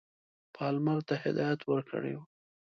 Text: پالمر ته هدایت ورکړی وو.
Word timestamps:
پالمر 0.55 0.99
ته 1.07 1.15
هدایت 1.23 1.61
ورکړی 1.65 2.13
وو. 2.15 2.23